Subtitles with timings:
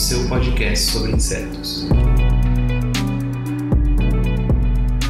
[0.00, 1.86] seu podcast sobre insetos.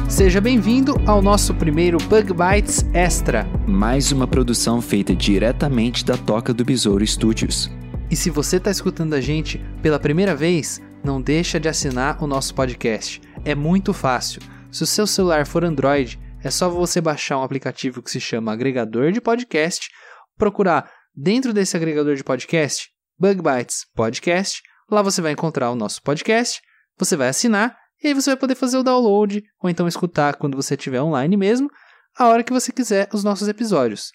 [0.09, 3.45] Seja bem-vindo ao nosso primeiro Bug Bites Extra.
[3.65, 7.71] Mais uma produção feita diretamente da Toca do Besouro Studios.
[8.09, 12.27] E se você está escutando a gente pela primeira vez, não deixa de assinar o
[12.27, 13.21] nosso podcast.
[13.45, 14.41] É muito fácil.
[14.69, 18.51] Se o seu celular for Android, é só você baixar um aplicativo que se chama
[18.51, 19.89] Agregador de Podcast,
[20.37, 24.61] procurar dentro desse agregador de podcast Bug Bites Podcast.
[24.91, 26.61] Lá você vai encontrar o nosso podcast,
[26.99, 30.57] você vai assinar e aí você vai poder fazer o download ou então escutar quando
[30.57, 31.69] você estiver online mesmo,
[32.17, 34.11] a hora que você quiser os nossos episódios.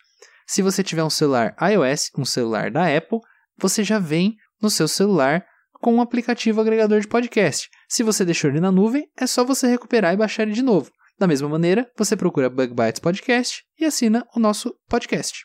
[0.47, 3.21] Se você tiver um celular iOS, um celular da Apple,
[3.57, 5.47] você já vem no seu celular
[5.81, 7.71] com um aplicativo agregador de podcast.
[7.89, 10.91] Se você deixou ele na nuvem, é só você recuperar e baixar ele de novo.
[11.19, 15.43] Da mesma maneira, você procura Bug Bites Podcast e assina o nosso podcast.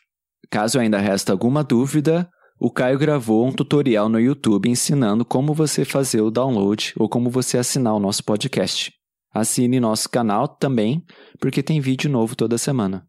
[0.50, 2.28] Caso ainda resta alguma dúvida,
[2.64, 7.28] o Caio gravou um tutorial no YouTube ensinando como você fazer o download ou como
[7.28, 8.92] você assinar o nosso podcast.
[9.34, 11.02] Assine nosso canal também,
[11.40, 13.04] porque tem vídeo novo toda semana.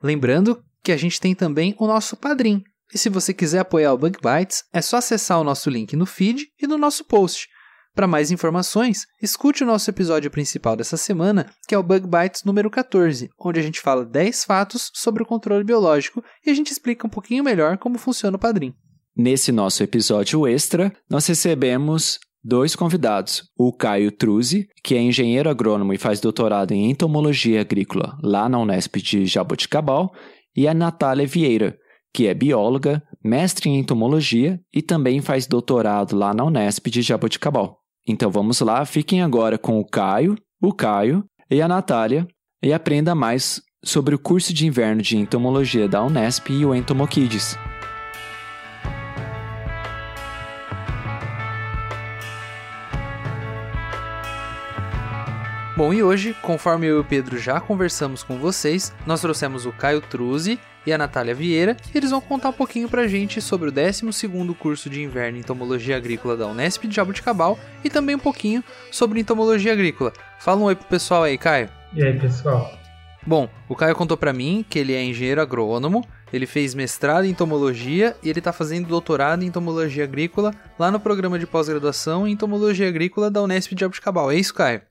[0.00, 2.62] Lembrando que a gente tem também o nosso Padrim.
[2.94, 6.06] E se você quiser apoiar o Bug Bites, é só acessar o nosso link no
[6.06, 7.48] feed e no nosso post.
[7.96, 12.44] Para mais informações, escute o nosso episódio principal dessa semana, que é o Bug Bites
[12.44, 16.70] número 14, onde a gente fala 10 fatos sobre o controle biológico e a gente
[16.70, 18.72] explica um pouquinho melhor como funciona o Padrim.
[19.16, 25.92] Nesse nosso episódio extra, nós recebemos dois convidados: o Caio Truzzi, que é engenheiro agrônomo
[25.92, 30.12] e faz doutorado em entomologia agrícola lá na Unesp de Jaboticabal,
[30.56, 31.76] e a Natália Vieira,
[32.12, 37.78] que é bióloga, mestre em entomologia e também faz doutorado lá na Unesp de Jaboticabal.
[38.06, 42.26] Então vamos lá, fiquem agora com o Caio, o Caio e a Natália
[42.62, 47.56] e aprenda mais sobre o curso de inverno de entomologia da Unesp e o Entomokids.
[55.82, 59.72] Bom, e hoje, conforme eu e o Pedro já conversamos com vocês, nós trouxemos o
[59.72, 60.56] Caio Truzzi
[60.86, 64.54] e a Natália Vieira, e eles vão contar um pouquinho pra gente sobre o 12º
[64.54, 68.62] curso de inverno em entomologia agrícola da Unesp de Jaboticabal e também um pouquinho
[68.92, 70.12] sobre entomologia agrícola.
[70.38, 71.68] Fala um oi pro pessoal aí, Caio.
[71.92, 72.78] E aí, pessoal?
[73.26, 77.30] Bom, o Caio contou pra mim que ele é engenheiro agrônomo, ele fez mestrado em
[77.30, 82.30] entomologia e ele tá fazendo doutorado em entomologia agrícola lá no programa de pós-graduação em
[82.30, 84.30] entomologia agrícola da Unesp de Jaboticabal.
[84.30, 84.82] É isso, Caio?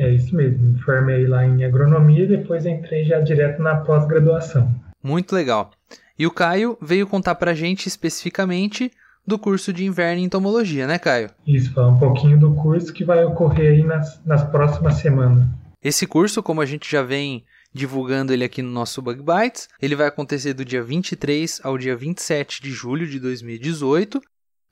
[0.00, 0.72] É isso mesmo.
[0.72, 4.74] Me formei lá em agronomia e depois entrei já direto na pós-graduação.
[5.02, 5.72] Muito legal.
[6.18, 8.90] E o Caio veio contar pra gente especificamente
[9.26, 11.30] do curso de inverno em entomologia, né, Caio?
[11.46, 15.46] Isso, falar um pouquinho do curso que vai ocorrer aí nas, nas próximas semanas.
[15.82, 19.94] Esse curso, como a gente já vem divulgando ele aqui no nosso Bug Bites, ele
[19.94, 24.18] vai acontecer do dia 23 ao dia 27 de julho de 2018.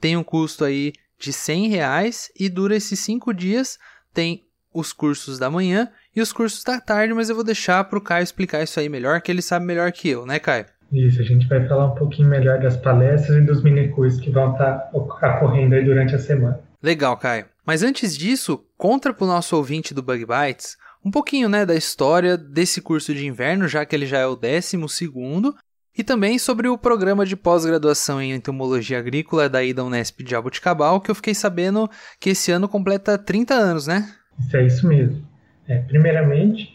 [0.01, 3.79] Tem um custo aí de 100 reais e dura esses cinco dias.
[4.15, 4.48] Tem
[4.79, 8.03] os cursos da manhã e os cursos da tarde, mas eu vou deixar para o
[8.03, 10.67] Caio explicar isso aí melhor, que ele sabe melhor que eu, né, Caio?
[10.93, 14.53] Isso, a gente vai falar um pouquinho melhor das palestras e dos minicursos que vão
[14.53, 16.61] estar ocorrendo aí durante a semana.
[16.83, 17.47] Legal, Caio.
[17.67, 21.75] Mas antes disso, conta para o nosso ouvinte do Bug Bites um pouquinho né, da
[21.75, 25.55] história desse curso de inverno, já que ele já é o décimo segundo,
[25.97, 31.01] e também sobre o programa de pós-graduação em entomologia agrícola da Ida Unesp de Jaboticabal,
[31.01, 31.91] que eu fiquei sabendo
[32.21, 34.09] que esse ano completa 30 anos, né?
[34.39, 35.23] Isso é isso mesmo.
[35.67, 36.75] É, primeiramente,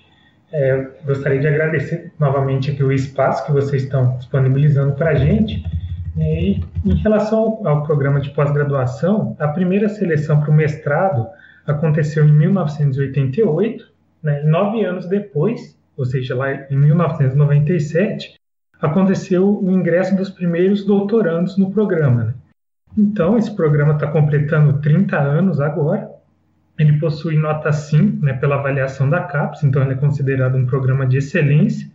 [0.52, 5.64] é, gostaria de agradecer novamente aqui o espaço que vocês estão disponibilizando para a gente.
[6.18, 11.28] É, e em relação ao, ao programa de pós-graduação, a primeira seleção para o mestrado
[11.66, 13.92] aconteceu em 1988,
[14.22, 18.36] né, nove anos depois, ou seja, lá em 1997,
[18.82, 22.26] aconteceu o ingresso dos primeiros doutorandos no programa.
[22.26, 22.34] Né?
[22.98, 26.12] Então, esse programa está completando 30 anos agora,
[26.78, 31.06] ele possui nota 5 né, pela avaliação da CAPES, então ele é considerado um programa
[31.06, 31.88] de excelência.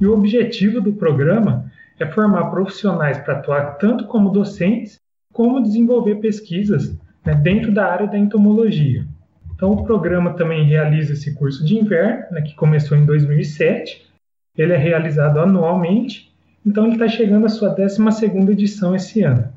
[0.00, 5.00] E o objetivo do programa é formar profissionais para atuar tanto como docentes,
[5.32, 9.06] como desenvolver pesquisas né, dentro da área da entomologia.
[9.54, 14.06] Então, o programa também realiza esse curso de inverno, né, que começou em 2007.
[14.56, 16.32] Ele é realizado anualmente,
[16.64, 19.48] então ele está chegando à sua 12ª edição esse ano.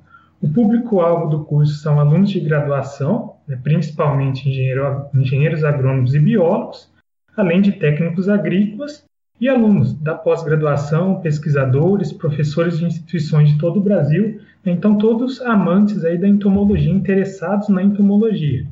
[0.41, 6.91] O público-alvo do curso são alunos de graduação, né, principalmente engenheiro, engenheiros agrônomos e biólogos,
[7.35, 9.03] além de técnicos agrícolas
[9.39, 16.05] e alunos da pós-graduação, pesquisadores, professores de instituições de todo o Brasil, então todos amantes
[16.05, 18.67] aí da entomologia, interessados na entomologia.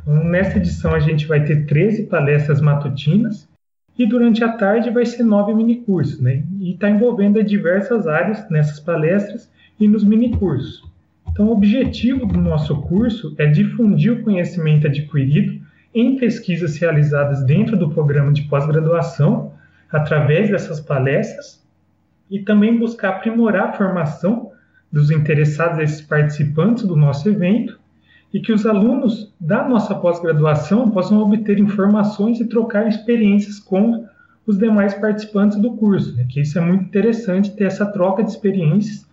[0.00, 3.48] Então, nesta edição a gente vai ter 13 palestras matutinas
[3.98, 6.44] e durante a tarde vai ser nove minicursos, né?
[6.60, 9.50] E está envolvendo diversas áreas nessas palestras
[9.80, 10.82] e nos minicursos.
[11.36, 15.60] Então, o objetivo do nosso curso é difundir o conhecimento adquirido
[15.94, 19.52] em pesquisas realizadas dentro do programa de pós-graduação,
[19.92, 21.62] através dessas palestras,
[22.30, 24.50] e também buscar aprimorar a formação
[24.90, 27.78] dos interessados, esses participantes do nosso evento,
[28.32, 34.06] e que os alunos da nossa pós-graduação possam obter informações e trocar experiências com
[34.46, 36.24] os demais participantes do curso, né?
[36.30, 39.05] que isso é muito interessante ter essa troca de experiências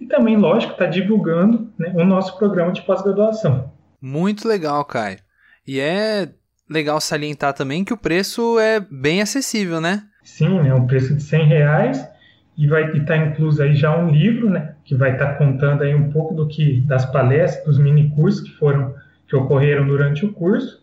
[0.00, 3.70] e também, lógico, está divulgando né, o nosso programa de pós-graduação.
[4.00, 5.18] Muito legal, Caio.
[5.66, 6.30] E é
[6.68, 10.04] legal salientar também que o preço é bem acessível, né?
[10.22, 12.08] Sim, né, um preço de 100 reais
[12.56, 15.82] e vai estar tá incluso aí já um livro, né, que vai estar tá contando
[15.82, 18.94] aí um pouco do que das palestras, dos mini cursos que foram
[19.26, 20.82] que ocorreram durante o curso.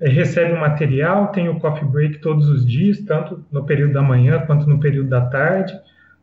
[0.00, 4.02] É, recebe o material, tem o coffee break todos os dias, tanto no período da
[4.02, 5.78] manhã quanto no período da tarde.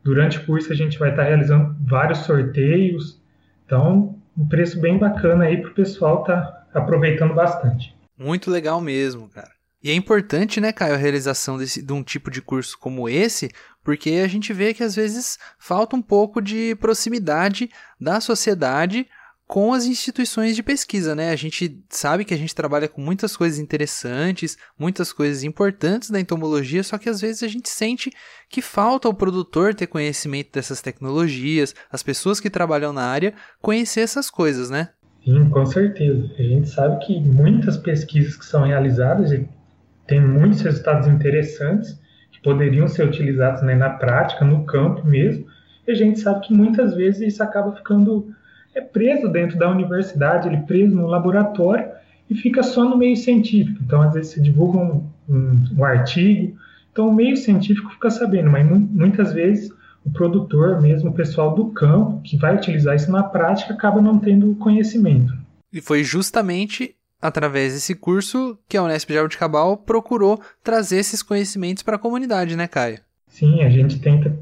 [0.06, 3.20] Durante o curso a gente vai estar realizando vários sorteios,
[3.64, 7.92] então um preço bem bacana aí para o pessoal tá aproveitando bastante.
[8.16, 9.50] Muito legal mesmo, cara.
[9.82, 13.50] E é importante, né, Caio, a realização desse, de um tipo de curso como esse,
[13.82, 17.68] porque a gente vê que às vezes falta um pouco de proximidade
[18.00, 19.08] da sociedade
[19.46, 21.30] com as instituições de pesquisa, né?
[21.30, 26.18] A gente sabe que a gente trabalha com muitas coisas interessantes, muitas coisas importantes da
[26.18, 28.10] entomologia, só que às vezes a gente sente
[28.48, 34.00] que falta o produtor ter conhecimento dessas tecnologias, as pessoas que trabalham na área conhecer
[34.00, 34.88] essas coisas, né?
[35.24, 36.28] Sim, com certeza.
[36.38, 39.30] A gente sabe que muitas pesquisas que são realizadas
[40.08, 42.00] têm muitos resultados interessantes
[42.32, 45.46] que poderiam ser utilizados né, na prática, no campo mesmo.
[45.86, 48.34] E a gente sabe que muitas vezes isso acaba ficando
[48.76, 51.88] é preso dentro da universidade, ele preso no laboratório
[52.28, 53.80] e fica só no meio científico.
[53.82, 56.56] Então, às vezes, se divulga um, um, um artigo,
[56.92, 59.70] então o meio científico fica sabendo, mas muitas vezes
[60.04, 64.18] o produtor, mesmo o pessoal do campo, que vai utilizar isso na prática, acaba não
[64.18, 65.34] tendo conhecimento.
[65.72, 71.82] E foi justamente através desse curso que a Unesp de Jaboticabal procurou trazer esses conhecimentos
[71.82, 73.00] para a comunidade, né, Caio?
[73.26, 74.38] Sim, a gente tenta,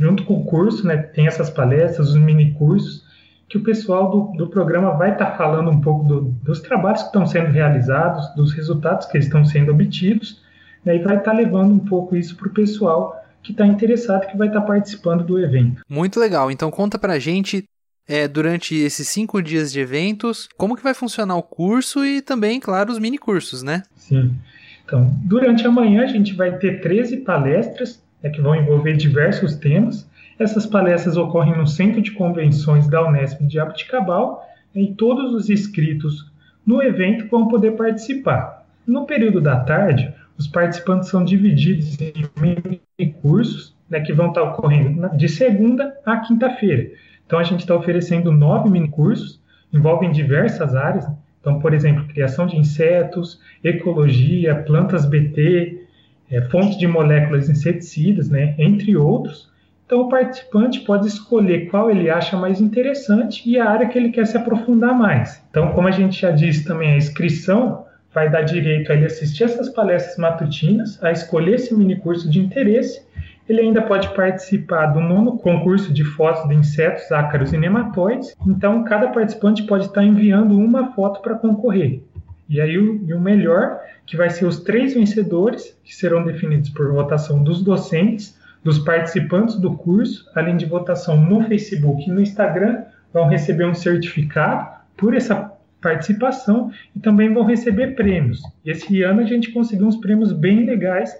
[0.00, 3.04] junto com o curso, né, tem essas palestras, os mini cursos,
[3.52, 7.02] que o pessoal do, do programa vai estar tá falando um pouco do, dos trabalhos
[7.02, 10.40] que estão sendo realizados, dos resultados que estão sendo obtidos,
[10.82, 14.26] né, e vai estar tá levando um pouco isso para o pessoal que está interessado,
[14.26, 15.82] que vai estar tá participando do evento.
[15.86, 16.50] Muito legal.
[16.50, 17.64] Então conta para a gente
[18.08, 22.58] é, durante esses cinco dias de eventos, como que vai funcionar o curso e também,
[22.58, 23.82] claro, os mini cursos, né?
[23.96, 24.34] Sim.
[24.82, 29.56] Então, durante a manhã a gente vai ter 13 palestras né, que vão envolver diversos
[29.56, 30.10] temas.
[30.38, 34.44] Essas palestras ocorrem no Centro de Convenções da Unesp de Jabuticabal
[34.74, 36.30] e todos os inscritos
[36.66, 38.66] no evento vão poder participar.
[38.86, 44.42] No período da tarde, os participantes são divididos em mini cursos né, que vão estar
[44.42, 46.90] ocorrendo de segunda a quinta-feira.
[47.26, 49.40] Então a gente está oferecendo nove mini cursos,
[49.72, 51.06] envolvem diversas áreas.
[51.40, 55.86] Então, por exemplo, criação de insetos, ecologia, plantas BT,
[56.30, 59.51] é, fontes de moléculas inseticidas, né, entre outros.
[59.86, 64.10] Então o participante pode escolher qual ele acha mais interessante e a área que ele
[64.10, 65.42] quer se aprofundar mais.
[65.50, 67.84] Então, como a gente já disse também, a inscrição
[68.14, 72.40] vai dar direito a ele assistir essas palestras matutinas, a escolher esse mini curso de
[72.40, 73.02] interesse.
[73.48, 78.36] Ele ainda pode participar do nono concurso de fotos de insetos, ácaros e nematóides.
[78.46, 82.02] Então, cada participante pode estar enviando uma foto para concorrer.
[82.48, 86.70] E aí, o, e o melhor, que vai ser os três vencedores, que serão definidos
[86.70, 92.20] por votação dos docentes, dos participantes do curso, além de votação no Facebook e no
[92.20, 98.40] Instagram, vão receber um certificado por essa participação e também vão receber prêmios.
[98.64, 101.12] E esse ano a gente conseguiu uns prêmios bem legais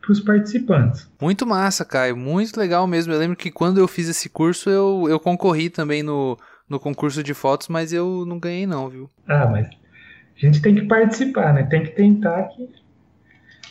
[0.00, 1.10] para os participantes.
[1.20, 3.12] Muito massa, Caio, muito legal mesmo.
[3.12, 6.38] Eu lembro que quando eu fiz esse curso eu, eu concorri também no,
[6.68, 9.10] no concurso de fotos, mas eu não ganhei não, viu?
[9.26, 11.64] Ah, mas a gente tem que participar, né?
[11.64, 12.68] Tem que tentar que,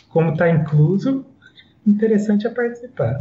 [0.08, 1.24] como está incluso,
[1.86, 3.18] interessante é participar.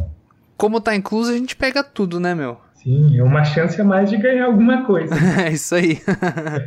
[0.58, 2.60] Como está incluso, a gente pega tudo, né, meu?
[2.76, 5.14] Sim, é uma chance a mais de ganhar alguma coisa.
[5.46, 6.02] é isso aí.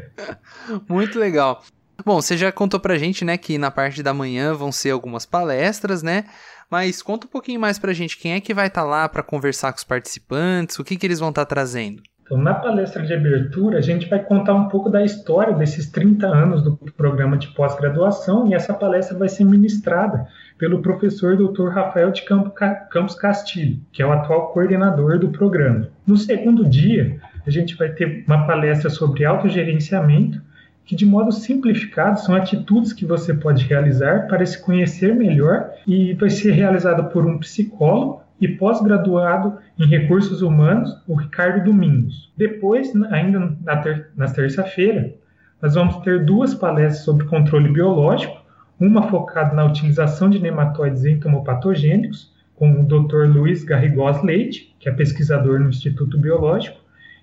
[0.88, 1.62] Muito legal.
[2.04, 5.24] Bom, você já contou pra gente, né, que na parte da manhã vão ser algumas
[5.24, 6.24] palestras, né?
[6.70, 9.22] Mas conta um pouquinho mais pra gente quem é que vai estar tá lá para
[9.22, 12.02] conversar com os participantes, o que que eles vão estar tá trazendo.
[12.32, 16.26] Então, na palestra de abertura, a gente vai contar um pouco da história desses 30
[16.26, 21.68] anos do programa de pós-graduação e essa palestra vai ser ministrada pelo professor Dr.
[21.68, 25.90] Rafael de Campos Castilho, que é o atual coordenador do programa.
[26.06, 30.40] No segundo dia, a gente vai ter uma palestra sobre autogerenciamento,
[30.86, 36.14] que de modo simplificado são atitudes que você pode realizar para se conhecer melhor e
[36.14, 42.32] vai ser realizada por um psicólogo e pós-graduado em recursos humanos, o Ricardo Domingos.
[42.36, 45.14] Depois, ainda na, ter na terça-feira,
[45.62, 48.42] nós vamos ter duas palestras sobre controle biológico,
[48.80, 53.28] uma focada na utilização de nematóides entomopatogênicos, com o Dr.
[53.32, 56.80] Luiz Garrigós Leite, que é pesquisador no Instituto Biológico,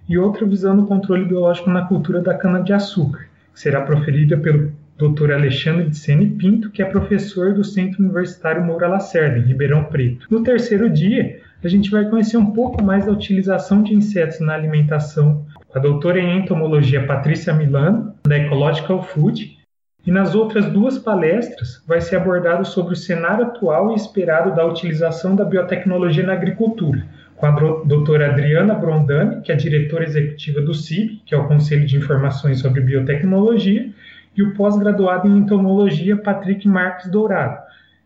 [0.08, 5.32] e outra visando o controle biológico na cultura da cana-de-açúcar, que será proferida pelo Dr.
[5.32, 10.28] Alexandre de Sene Pinto, que é professor do Centro Universitário Moura Lacerda, em Ribeirão Preto.
[10.30, 14.54] No terceiro dia, a gente vai conhecer um pouco mais da utilização de insetos na
[14.54, 19.58] alimentação com a doutora em entomologia Patrícia Milano, da Ecological Food,
[20.06, 24.66] e nas outras duas palestras vai ser abordado sobre o cenário atual e esperado da
[24.66, 27.06] utilização da biotecnologia na agricultura,
[27.38, 27.52] com a
[27.86, 32.60] doutora Adriana Brondani, que é diretora executiva do CIB, que é o Conselho de Informações
[32.60, 33.90] sobre Biotecnologia,
[34.36, 37.60] e o pós-graduado em entomologia Patrick Marques Dourado,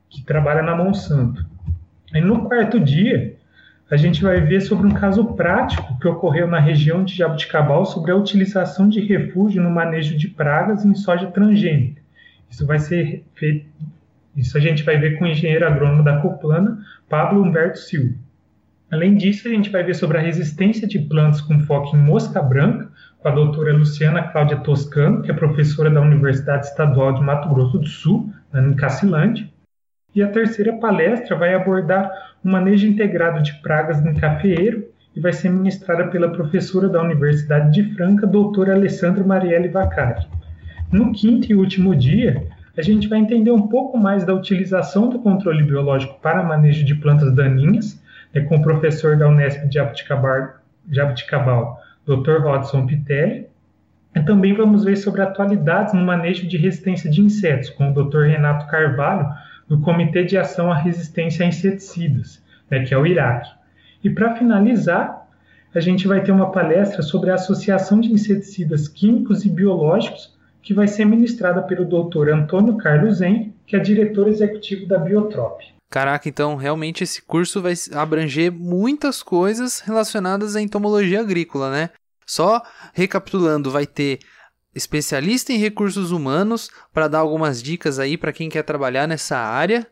[0.10, 1.46] que trabalha na Monsanto.
[2.14, 3.36] E no quarto dia,
[3.90, 8.12] a gente vai ver sobre um caso prático que ocorreu na região de Jabuticabal sobre
[8.12, 12.02] a utilização de refúgio no manejo de pragas em soja transgênica.
[12.50, 13.66] Isso vai ser feito,
[14.36, 18.16] isso a gente vai ver com o engenheiro agrônomo da Coplana, Pablo Humberto Silva.
[18.92, 22.42] Além disso, a gente vai ver sobre a resistência de plantas com foco em mosca
[22.42, 22.92] branca,
[23.24, 27.80] com a doutora Luciana Cláudia Toscano, que é professora da Universidade Estadual de Mato Grosso
[27.80, 29.48] do Sul, em Cacilândia.
[30.14, 32.12] E a terceira palestra vai abordar
[32.44, 37.72] o manejo integrado de pragas em cafeeiro e vai ser ministrada pela professora da Universidade
[37.72, 40.28] de Franca, doutora Alessandra Marielle Vacari.
[40.92, 42.46] No quinto e último dia,
[42.78, 46.94] a gente vai entender um pouco mais da utilização do controle biológico para manejo de
[46.96, 48.04] plantas daninhas
[48.34, 49.80] é com o professor da Unesp de
[50.90, 52.42] Jabuticabal Dr.
[52.42, 53.48] Rodson Pitelli.
[54.16, 58.26] E também vamos ver sobre atualidades no manejo de resistência de insetos, com o Dr.
[58.28, 59.28] Renato Carvalho,
[59.68, 63.48] do Comitê de Ação à Resistência a Inseticidas, né, que é o IRAC.
[64.04, 65.28] E para finalizar,
[65.74, 70.74] a gente vai ter uma palestra sobre a Associação de Inseticidas Químicos e Biológicos, que
[70.74, 72.30] vai ser ministrada pelo Dr.
[72.30, 75.62] Antônio Carlos Zen, que é diretor executivo da Biotrop.
[75.94, 81.92] Caraca, então realmente esse curso vai abranger muitas coisas relacionadas à entomologia agrícola, né?
[82.26, 82.64] Só
[82.96, 84.18] recapitulando, vai ter
[84.74, 89.88] especialista em recursos humanos para dar algumas dicas aí para quem quer trabalhar nessa área.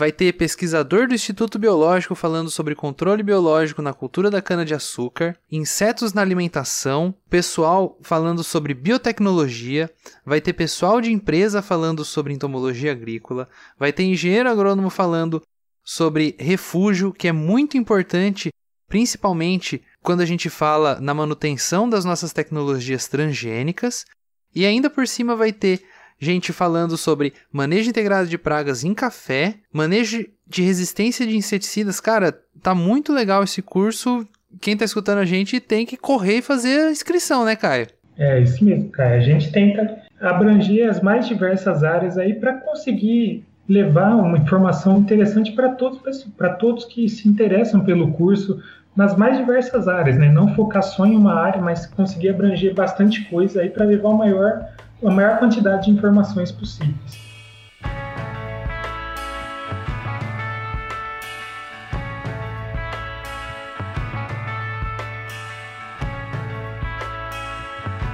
[0.00, 6.14] Vai ter pesquisador do Instituto Biológico falando sobre controle biológico na cultura da cana-de-açúcar, insetos
[6.14, 9.90] na alimentação, pessoal falando sobre biotecnologia,
[10.24, 13.46] vai ter pessoal de empresa falando sobre entomologia agrícola,
[13.78, 15.42] vai ter engenheiro agrônomo falando
[15.84, 18.48] sobre refúgio, que é muito importante,
[18.88, 24.06] principalmente quando a gente fala na manutenção das nossas tecnologias transgênicas,
[24.54, 25.82] e ainda por cima vai ter
[26.20, 31.98] gente falando sobre manejo integrado de pragas em café, manejo de resistência de inseticidas.
[31.98, 34.26] Cara, tá muito legal esse curso.
[34.60, 37.86] Quem tá escutando a gente tem que correr e fazer a inscrição, né, Caio?
[38.18, 39.16] É isso mesmo, Caio.
[39.16, 45.52] A gente tenta abranger as mais diversas áreas aí para conseguir levar uma informação interessante
[45.52, 48.60] para todos, para todos que se interessam pelo curso
[48.96, 50.28] nas mais diversas áreas, né?
[50.28, 54.18] Não focar só em uma área, mas conseguir abranger bastante coisa aí para levar o
[54.18, 54.68] maior
[55.02, 57.30] a maior quantidade de informações possíveis.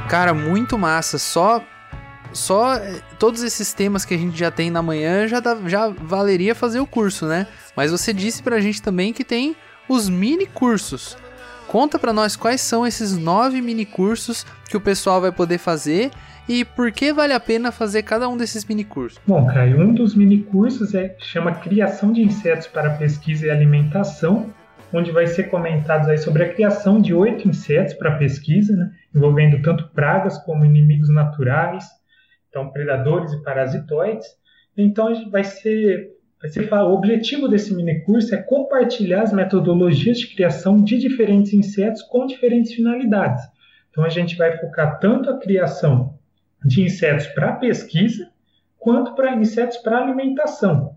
[0.09, 1.19] Cara, muito massa.
[1.19, 1.63] Só
[2.33, 5.89] só eh, todos esses temas que a gente já tem na manhã já, dá, já
[5.89, 7.47] valeria fazer o curso, né?
[7.75, 9.57] Mas você disse pra gente também que tem
[9.89, 11.17] os mini cursos.
[11.67, 16.11] Conta pra nós quais são esses nove mini cursos que o pessoal vai poder fazer
[16.49, 19.21] e por que vale a pena fazer cada um desses mini cursos?
[19.27, 24.53] Bom, Caio, um dos mini cursos é chama Criação de Insetos para Pesquisa e Alimentação,
[24.93, 29.61] onde vai ser comentado aí sobre a criação de oito insetos para pesquisa, né, envolvendo
[29.61, 31.85] tanto pragas como inimigos naturais,
[32.49, 34.27] então predadores e parasitoides.
[34.77, 40.29] Então vai ser, vai ser o objetivo desse mini curso é compartilhar as metodologias de
[40.29, 43.43] criação de diferentes insetos com diferentes finalidades.
[43.91, 46.16] Então a gente vai focar tanto a criação
[46.65, 48.31] de insetos para pesquisa
[48.79, 50.97] quanto para insetos para alimentação.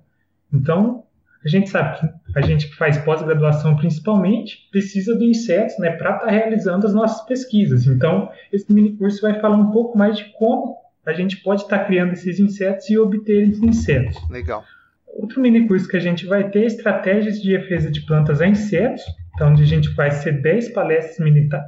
[0.53, 1.03] Então,
[1.43, 6.15] a gente sabe que a gente que faz pós-graduação principalmente, precisa do insetos né, para
[6.15, 7.87] estar tá realizando as nossas pesquisas.
[7.87, 11.79] Então, esse mini curso vai falar um pouco mais de como a gente pode estar
[11.79, 14.17] tá criando esses insetos e obter esses insetos.
[14.29, 14.63] Legal.
[15.07, 18.47] Outro mini curso que a gente vai ter é estratégias de defesa de plantas a
[18.47, 19.03] insetos,
[19.39, 21.17] então onde a gente vai ser 10 palestras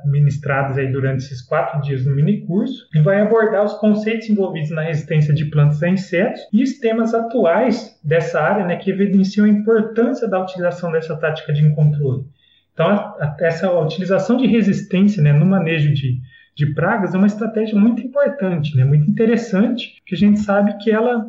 [0.03, 4.71] ministradas aí durante esses quatro dias no mini curso e vai abordar os conceitos envolvidos
[4.71, 9.45] na resistência de plantas a insetos e os temas atuais dessa área, né, que evidenciam
[9.45, 12.25] a importância da utilização dessa tática de controle.
[12.73, 16.19] Então a, a, essa utilização de resistência, né, no manejo de
[16.53, 20.91] de pragas é uma estratégia muito importante, né, muito interessante, que a gente sabe que
[20.91, 21.25] ela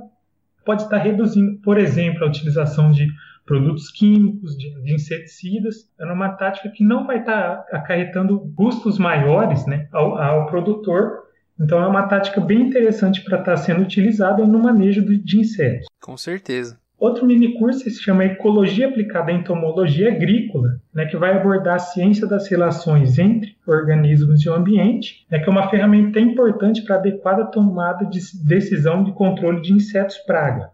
[0.65, 3.07] pode estar reduzindo, por exemplo, a utilização de
[3.53, 5.87] produtos químicos, de, de inseticidas.
[6.01, 11.25] É uma tática que não vai estar acarretando custos maiores né, ao, ao produtor.
[11.61, 15.87] Então, é uma tática bem interessante para estar sendo utilizada no manejo de insetos.
[16.01, 16.81] Com certeza.
[16.99, 21.79] Outro mini curso se chama Ecologia Aplicada à Entomologia Agrícola, né, que vai abordar a
[21.79, 26.95] ciência das relações entre organismos e o ambiente, né, que é uma ferramenta importante para
[26.95, 30.71] a adequada tomada de decisão de controle de insetos praga.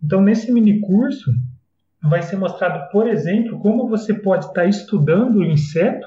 [0.00, 1.32] Então, nesse mini curso,
[2.08, 6.06] vai ser mostrado, por exemplo, como você pode estar estudando o inseto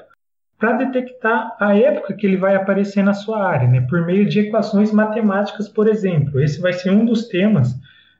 [0.58, 4.40] para detectar a época que ele vai aparecer na sua área, né, por meio de
[4.40, 6.40] equações matemáticas, por exemplo.
[6.40, 7.74] Esse vai ser um dos temas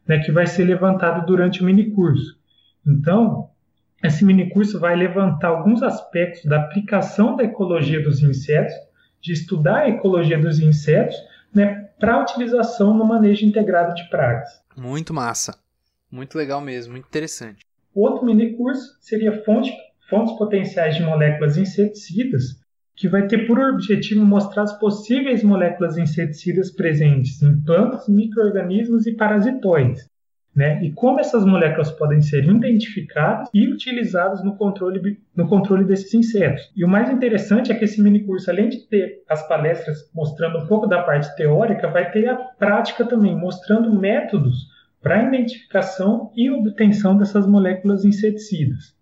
[0.06, 2.38] né, que vai ser levantado durante o minicurso.
[2.87, 3.50] Então,
[4.02, 8.75] esse minicurso vai levantar alguns aspectos da aplicação da ecologia dos insetos,
[9.20, 11.16] de estudar a ecologia dos insetos,
[11.54, 14.49] né, para utilização no manejo integrado de pragas.
[14.75, 15.58] Muito massa.
[16.10, 17.69] Muito legal mesmo, muito interessante.
[17.94, 19.73] Outro minicurso seria fonte,
[20.09, 22.61] fontes potenciais de moléculas inseticidas,
[22.97, 29.12] que vai ter por objetivo mostrar as possíveis moléculas inseticidas presentes em plantas, microorganismos e
[29.12, 30.09] parasitoides,
[30.54, 30.85] né?
[30.85, 36.70] E como essas moléculas podem ser identificadas e utilizadas no controle, no controle desses insetos.
[36.76, 40.58] E o mais interessante é que esse mini curso, além de ter as palestras mostrando
[40.58, 44.69] um pouco da parte teórica, vai ter a prática também, mostrando métodos
[45.02, 48.95] para a identificação e obtenção dessas moléculas inseticidas.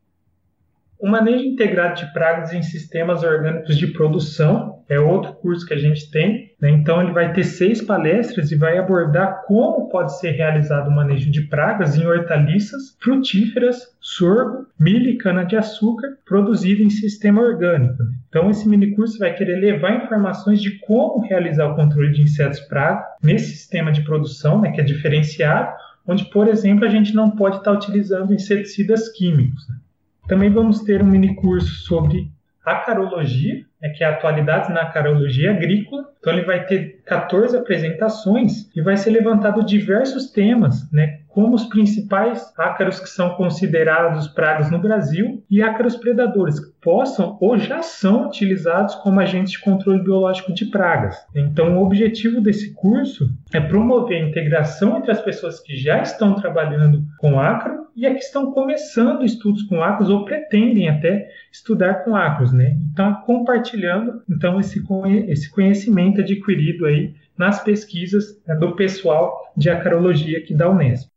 [1.00, 5.78] O manejo integrado de pragas em sistemas orgânicos de produção é outro curso que a
[5.78, 6.50] gente tem.
[6.60, 6.70] Né?
[6.70, 11.30] Então, ele vai ter seis palestras e vai abordar como pode ser realizado o manejo
[11.30, 18.02] de pragas em hortaliças, frutíferas, sorgo, milho e cana-de-açúcar produzido em sistema orgânico.
[18.28, 22.60] Então, esse mini curso vai querer levar informações de como realizar o controle de insetos
[22.60, 25.72] praga nesse sistema de produção, né, que é diferenciado,
[26.08, 29.62] onde, por exemplo, a gente não pode estar utilizando inseticidas químicos.
[30.26, 32.30] Também vamos ter um mini curso sobre
[32.64, 36.04] acarologia, né, que é atualidades na acarologia agrícola.
[36.18, 41.66] Então ele vai ter 14 apresentações e vai ser levantado diversos temas, né, como os
[41.66, 47.80] principais ácaros que são considerados pragas no Brasil e ácaros predadores que possam ou já
[47.80, 51.16] são utilizados como agentes de controle biológico de pragas.
[51.36, 56.34] Então, o objetivo desse curso é promover a integração entre as pessoas que já estão
[56.34, 62.02] trabalhando com ácaro e a que estão começando estudos com ácaros ou pretendem até estudar
[62.02, 62.76] com ácaros, né?
[62.92, 64.82] Então, compartilhando então esse
[65.52, 71.08] conhecimento adquirido aí nas pesquisas né, do pessoal de acarologia aqui da Unesp.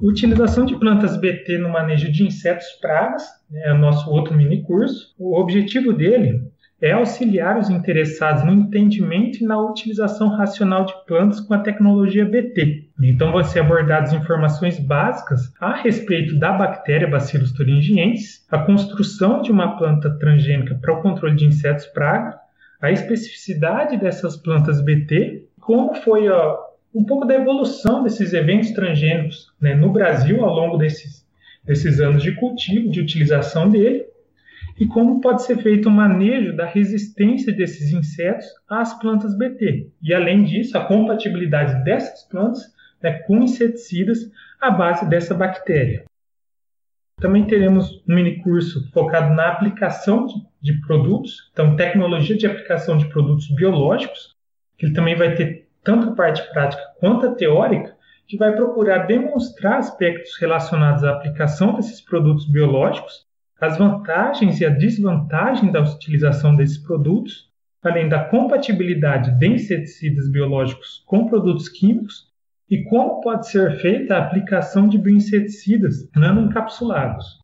[0.00, 4.62] Utilização de plantas BT no manejo de insetos pragas né, é o nosso outro mini
[4.62, 5.14] curso.
[5.18, 6.42] O objetivo dele
[6.82, 12.26] é auxiliar os interessados no entendimento e na utilização racional de plantas com a tecnologia
[12.26, 12.90] BT.
[13.02, 19.50] Então vão ser abordadas informações básicas a respeito da bactéria Bacillus thuringiensis, a construção de
[19.50, 22.38] uma planta transgênica para o controle de insetos praga,
[22.82, 26.56] a especificidade dessas plantas BT, como foi a,
[26.96, 31.28] um pouco da evolução desses eventos transgênicos né, no Brasil ao longo desses,
[31.62, 34.06] desses anos de cultivo, de utilização dele,
[34.80, 39.90] e como pode ser feito o manejo da resistência desses insetos às plantas BT.
[40.02, 42.62] E, além disso, a compatibilidade dessas plantas
[43.02, 46.04] né, com inseticidas à base dessa bactéria.
[47.20, 52.96] Também teremos um mini curso focado na aplicação de, de produtos, então tecnologia de aplicação
[52.96, 54.34] de produtos biológicos,
[54.78, 57.96] que ele também vai ter tanto a parte prática quanto a teórica,
[58.26, 63.24] que vai procurar demonstrar aspectos relacionados à aplicação desses produtos biológicos,
[63.60, 67.48] as vantagens e a desvantagem da utilização desses produtos,
[67.80, 72.32] além da compatibilidade de inseticidas biológicos com produtos químicos
[72.68, 77.38] e como pode ser feita a aplicação de bioinseticidas nanoencapsulados.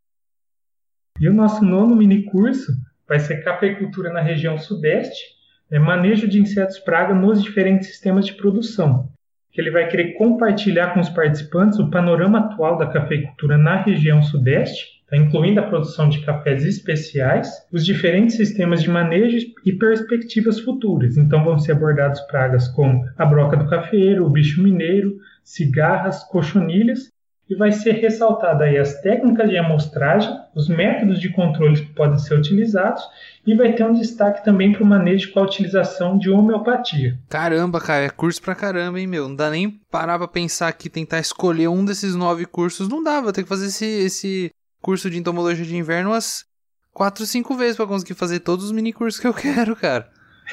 [1.21, 2.73] E o nosso nono mini curso
[3.07, 5.42] vai ser Cafeicultura na região Sudeste,
[5.73, 9.09] é manejo de insetos praga nos diferentes sistemas de produção,
[9.51, 14.23] que ele vai querer compartilhar com os participantes o panorama atual da cafeicultura na região
[14.23, 15.01] sudeste.
[15.15, 21.19] incluindo a produção de cafés especiais, os diferentes sistemas de manejo e perspectivas futuras.
[21.19, 27.13] Então vão ser abordados pragas como a broca do cafeiro, o bicho mineiro, cigarras, cochonilhas
[27.49, 32.19] e vai ser ressaltada aí as técnicas de amostragem, os métodos de controle que podem
[32.19, 33.03] ser utilizados
[33.47, 37.19] e vai ter um destaque também para o manejo com a utilização de homeopatia.
[37.29, 39.29] Caramba, cara, é curso pra caramba, hein, meu?
[39.29, 42.89] Não dá nem parar pra pensar aqui, tentar escolher um desses nove cursos.
[42.89, 44.51] Não dá, vou ter que fazer esse, esse
[44.81, 46.45] curso de entomologia de inverno umas
[46.93, 50.09] quatro, cinco vezes para conseguir fazer todos os mini cursos que eu quero, cara.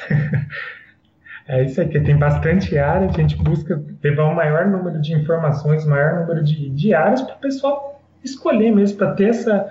[1.50, 5.84] É isso aqui, tem bastante área, a gente busca levar o maior número de informações,
[5.84, 9.68] maior número de, de áreas para o pessoal escolher mesmo, para ter essa,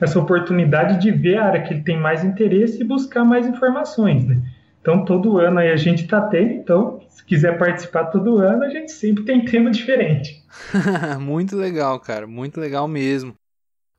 [0.00, 4.24] essa oportunidade de ver a área que ele tem mais interesse e buscar mais informações,
[4.24, 4.40] né?
[4.80, 8.70] Então, todo ano aí a gente está tendo, então, se quiser participar todo ano, a
[8.70, 10.42] gente sempre tem tema diferente.
[11.20, 13.34] muito legal, cara, muito legal mesmo.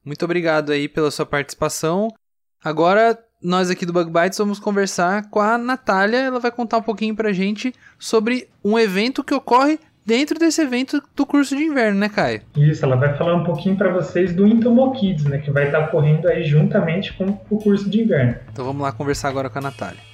[0.04, 2.08] Muito obrigado aí pela sua participação.
[2.64, 6.18] Agora nós aqui do Bug Bites vamos conversar com a Natália.
[6.18, 11.02] Ela vai contar um pouquinho pra gente sobre um evento que ocorre dentro desse evento
[11.16, 12.42] do curso de inverno, né, Caio?
[12.58, 15.80] Isso, ela vai falar um pouquinho para vocês do Intomo Kids, né, que vai estar
[15.86, 18.36] ocorrendo aí juntamente com o curso de inverno.
[18.52, 20.10] Então vamos lá conversar agora com a Natália.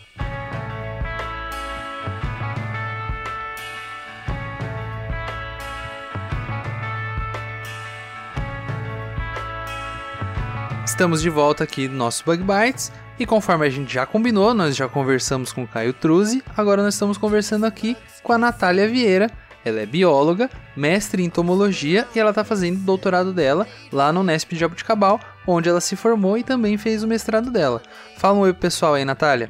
[10.85, 14.75] Estamos de volta aqui no nosso Bug Bites e conforme a gente já combinou, nós
[14.75, 19.30] já conversamos com o Caio Truzzi, agora nós estamos conversando aqui com a Natália Vieira.
[19.63, 20.47] Ela é bióloga,
[20.78, 25.19] mestre em entomologia e ela está fazendo o doutorado dela lá no Unesp de Jabuticabal,
[25.47, 27.82] onde ela se formou e também fez o mestrado dela.
[28.17, 29.49] Fala um oi pessoal aí, Natália.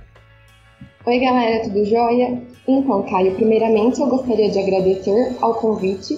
[1.05, 2.41] Oi galera, tudo jóia?
[2.65, 6.17] Então, Caio, primeiramente eu gostaria de agradecer ao convite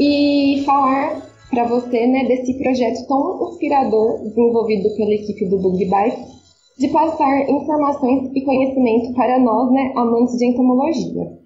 [0.00, 6.43] e falar para você né, desse projeto tão inspirador desenvolvido pela equipe do Bug Bites
[6.78, 11.44] de passar informações e conhecimento para nós, né, amantes de entomologia.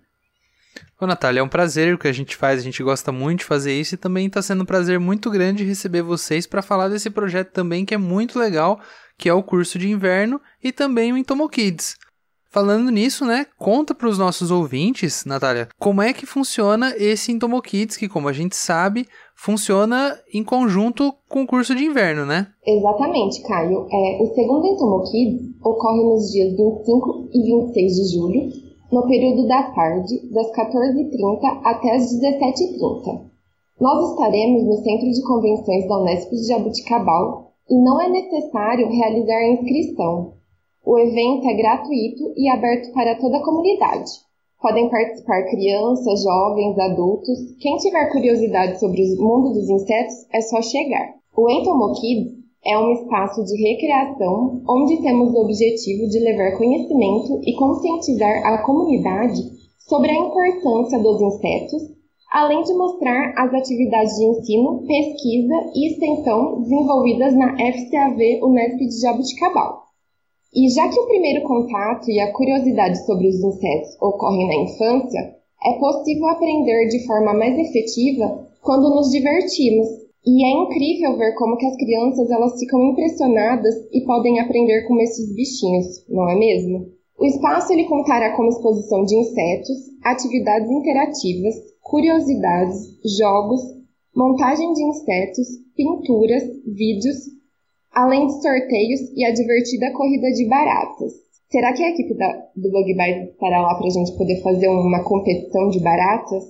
[1.01, 3.45] Ô, Natália, é um prazer o que a gente faz, a gente gosta muito de
[3.45, 7.09] fazer isso e também está sendo um prazer muito grande receber vocês para falar desse
[7.09, 8.81] projeto também que é muito legal,
[9.17, 11.97] que é o curso de inverno e também o Entomo Kids.
[12.51, 17.61] Falando nisso, né, conta para os nossos ouvintes, Natália, como é que funciona esse Entomo
[17.61, 19.07] Kids, que como a gente sabe,
[19.37, 22.47] funciona em conjunto com o curso de inverno, né?
[22.67, 23.87] Exatamente, Caio.
[23.93, 28.53] É, o segundo Entomo Kids ocorre nos dias 25 e 26 de julho,
[28.91, 33.29] no período da tarde, das 14h30 até as 17h30.
[33.79, 39.37] Nós estaremos no Centro de Convenções da Unesp de Jabuticabal e não é necessário realizar
[39.37, 40.38] a inscrição.
[40.85, 44.11] O evento é gratuito e aberto para toda a comunidade.
[44.61, 47.39] Podem participar crianças, jovens, adultos.
[47.61, 51.15] Quem tiver curiosidade sobre o mundo dos insetos é só chegar.
[51.37, 52.33] O Entomo Kids
[52.65, 58.63] é um espaço de recreação onde temos o objetivo de levar conhecimento e conscientizar a
[58.63, 59.43] comunidade
[59.79, 61.83] sobre a importância dos insetos,
[62.31, 69.01] além de mostrar as atividades de ensino, pesquisa e extensão desenvolvidas na FCAV Unesp de
[69.01, 69.88] Jabuticabal.
[70.55, 75.37] E já que o primeiro contato e a curiosidade sobre os insetos ocorrem na infância,
[75.63, 79.87] é possível aprender de forma mais efetiva quando nos divertimos.
[80.25, 84.99] E é incrível ver como que as crianças elas ficam impressionadas e podem aprender com
[85.01, 86.87] esses bichinhos, não é mesmo?
[87.19, 93.61] O espaço ele contará com exposição de insetos, atividades interativas, curiosidades, jogos,
[94.15, 97.38] montagem de insetos, pinturas, vídeos
[97.93, 101.13] além de sorteios e a divertida corrida de baratas.
[101.51, 104.69] Será que a equipe da, do Bug Bites estará lá para a gente poder fazer
[104.69, 106.45] uma competição de baratas?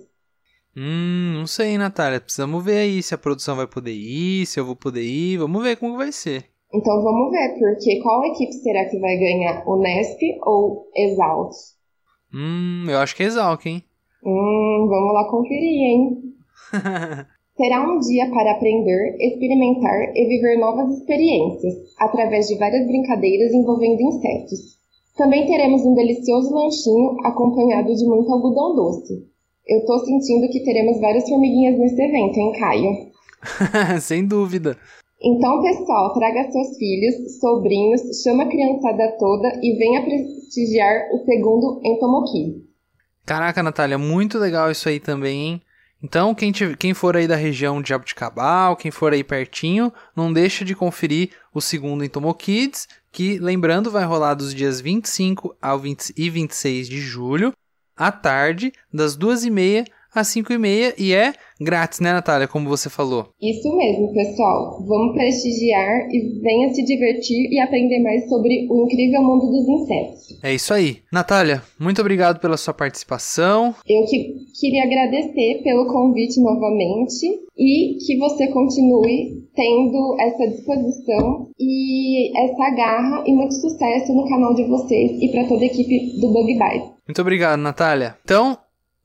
[0.77, 2.21] Hum, não sei, Natália.
[2.21, 5.39] Precisamos ver aí se a produção vai poder ir, se eu vou poder ir.
[5.39, 6.45] Vamos ver como vai ser.
[6.75, 9.67] Então vamos ver, porque qual equipe será que vai ganhar?
[9.67, 11.55] O Nesp ou Exalt?
[12.35, 13.83] Hum, eu acho que é Exalt, hein?
[14.23, 16.35] Hum, vamos lá conferir, hein?
[17.59, 24.01] Será um dia para aprender, experimentar e viver novas experiências, através de várias brincadeiras envolvendo
[24.01, 24.79] insetos.
[25.17, 29.27] Também teremos um delicioso lanchinho acompanhado de muito algodão doce.
[29.67, 32.91] Eu tô sentindo que teremos várias formiguinhas nesse evento, hein, Caio?
[34.01, 34.79] Sem dúvida.
[35.21, 41.81] Então, pessoal, traga seus filhos, sobrinhos, chama a criançada toda e venha prestigiar o segundo
[41.85, 42.63] Entomoki.
[43.27, 45.63] Caraca, Natália, muito legal isso aí também, hein?
[46.03, 50.33] Então, quem, te, quem for aí da região de Jabuticabal, quem for aí pertinho, não
[50.33, 55.79] deixa de conferir o segundo Entomo Kids, que, lembrando, vai rolar dos dias 25 ao
[55.79, 57.53] 20 e 26 de julho,
[57.97, 62.49] à tarde, das 2h30 às 5h30 e é grátis, né, Natália?
[62.49, 63.29] Como você falou.
[63.41, 64.83] Isso mesmo, pessoal.
[64.87, 70.39] Vamos prestigiar e venha se divertir e aprender mais sobre o incrível mundo dos insetos.
[70.43, 70.99] É isso aí.
[71.13, 73.75] Natália, muito obrigado pela sua participação.
[73.87, 82.31] Eu que queria agradecer pelo convite novamente e que você continue tendo essa disposição e
[82.39, 86.29] essa garra e muito sucesso no canal de vocês e para toda a equipe do
[86.29, 86.99] Bug Bite.
[87.07, 88.17] Muito obrigado, Natália.
[88.25, 88.57] Então,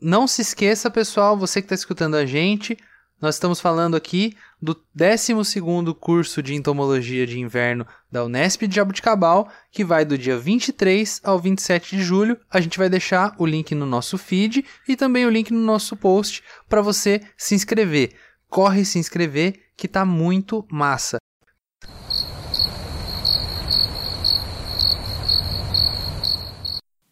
[0.04, 2.78] não se esqueça, pessoal, você que está escutando a gente,
[3.22, 5.62] nós estamos falando aqui do 12
[5.98, 11.40] curso de Entomologia de Inverno da Unesp de Jabuticabal, que vai do dia 23 ao
[11.40, 12.38] 27 de julho.
[12.52, 15.96] A gente vai deixar o link no nosso feed e também o link no nosso
[15.96, 18.14] post para você se inscrever.
[18.50, 21.18] Corre se inscrever que tá muito massa.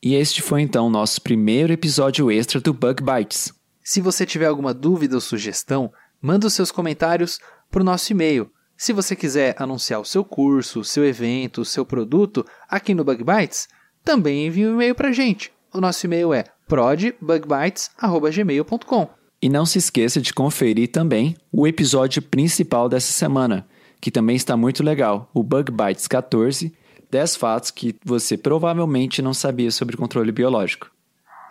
[0.04, 3.54] E este foi então o nosso primeiro episódio extra do Bug Bites.
[3.84, 8.50] Se você tiver alguma dúvida ou sugestão, manda os seus comentários para o nosso e-mail.
[8.76, 13.04] Se você quiser anunciar o seu curso, o seu evento, o seu produto aqui no
[13.04, 13.68] Bug Bites,
[14.04, 15.54] também envie um e-mail para a gente.
[15.72, 19.08] O nosso e-mail é prodbugbites.gmail.com
[19.40, 23.68] E não se esqueça de conferir também o episódio principal dessa semana,
[24.02, 26.74] que também está muito legal, o Bug Bites 14,
[27.12, 30.90] 10 fatos que você provavelmente não sabia sobre controle biológico.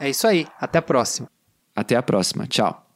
[0.00, 1.30] É isso aí, até a próxima.
[1.76, 2.89] Até a próxima, tchau.